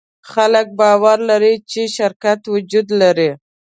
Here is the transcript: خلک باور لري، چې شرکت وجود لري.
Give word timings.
خلک 0.31 0.67
باور 0.79 1.17
لري، 1.29 1.53
چې 1.71 1.81
شرکت 1.97 2.39
وجود 2.53 2.87
لري. 3.01 3.31